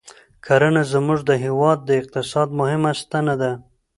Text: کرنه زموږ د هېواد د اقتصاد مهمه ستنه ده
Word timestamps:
کرنه 0.45 0.83
زموږ 0.93 1.19
د 1.29 1.31
هېواد 1.43 1.77
د 1.83 1.89
اقتصاد 2.01 2.47
مهمه 2.59 2.91
ستنه 3.01 3.33
ده 3.41 3.51